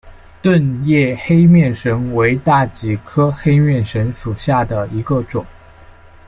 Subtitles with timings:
[0.41, 5.45] 钝叶黑面神为大戟科黑面神属下的一个种。